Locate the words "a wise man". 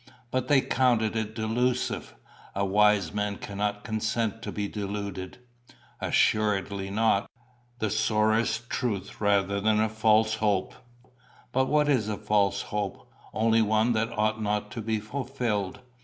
2.55-3.37